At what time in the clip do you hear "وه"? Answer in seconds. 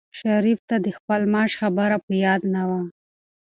2.69-2.81